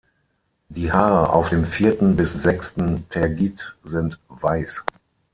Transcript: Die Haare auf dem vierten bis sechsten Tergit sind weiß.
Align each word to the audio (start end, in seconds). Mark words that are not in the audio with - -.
Die 0.69 0.91
Haare 0.91 1.29
auf 1.31 1.49
dem 1.51 1.63
vierten 1.63 2.15
bis 2.15 2.33
sechsten 2.33 3.07
Tergit 3.09 3.75
sind 3.83 4.17
weiß. 4.29 4.83